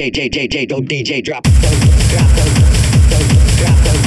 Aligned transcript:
DJ, 0.00 0.30
DJ, 0.30 0.48
DJ, 0.48 0.66
don't 0.66 0.88
DJ, 0.88 1.22
drop, 1.22 1.42
don't 1.42 1.60
drop, 2.08 2.34
don't, 2.34 3.10
don't 3.10 3.56
drop, 3.58 3.84
don't. 3.84 3.99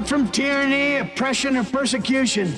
not 0.00 0.06
from 0.06 0.30
tyranny, 0.30 0.98
oppression, 0.98 1.56
or 1.56 1.64
persecution. 1.64 2.54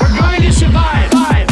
We're 0.00 0.20
going 0.20 0.42
to 0.42 0.52
survive. 0.52 1.45